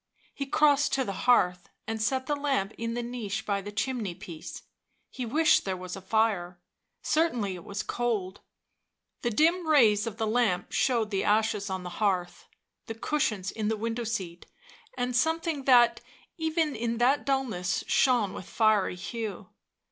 He 0.33 0.47
crossed 0.47 0.93
to 0.93 1.03
the 1.05 1.13
hearth 1.29 1.69
and 1.85 2.01
set 2.01 2.25
the 2.25 2.35
lamp 2.35 2.73
in 2.75 2.95
the 2.95 3.03
niche 3.03 3.45
by 3.45 3.61
the 3.61 3.71
chimney 3.71 4.15
piece; 4.15 4.63
he 5.11 5.27
wished 5.27 5.63
there 5.63 5.77
was 5.77 5.95
a 5.95 6.01
fire— 6.01 6.59
certainly 7.03 7.53
it 7.53 7.63
was 7.63 7.83
cold. 7.83 8.41
The 9.21 9.29
dim 9.29 9.67
rays 9.67 10.07
of 10.07 10.17
the 10.17 10.25
lamp 10.25 10.71
showed 10.71 11.11
the 11.11 11.23
ashes 11.23 11.69
on 11.69 11.83
the 11.83 11.91
hearth, 12.01 12.47
the 12.87 12.95
cushions 12.95 13.51
in 13.51 13.67
the 13.67 13.77
window 13.77 14.03
seat, 14.03 14.47
and 14.97 15.15
something 15.15 15.65
that, 15.65 16.01
even 16.35 16.75
in 16.75 16.97
that 16.97 17.23
dullness, 17.23 17.83
shone 17.85 18.33
with 18.33 18.47
fiery 18.49 18.95
hue. 18.95 19.49